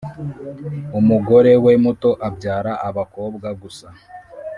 Umugore 0.99 1.51
we 1.65 1.73
muto 1.83 2.09
abyara 2.27 2.71
abakobwa 2.87 3.47
gusa 3.61 3.87